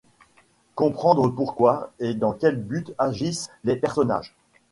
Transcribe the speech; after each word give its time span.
Comprendre 0.73 1.27
pourquoi 1.29 1.91
et 1.99 2.15
dans 2.15 2.31
quel 2.33 2.55
but 2.55 2.91
agissent 2.97 3.51
les 3.63 3.75
personnages. 3.75 4.35